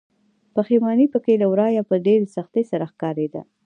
[0.55, 3.41] پښيماني پکې له ورايه په ډېرې سختۍ سره ښکاريده.